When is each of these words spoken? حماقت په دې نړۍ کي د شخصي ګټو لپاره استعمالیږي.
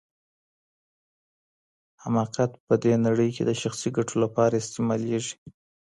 حماقت 2.03 2.51
په 2.65 2.73
دې 2.83 2.93
نړۍ 3.05 3.29
کي 3.35 3.43
د 3.45 3.51
شخصي 3.61 3.89
ګټو 3.97 4.15
لپاره 4.23 4.53
استعمالیږي. 4.61 5.35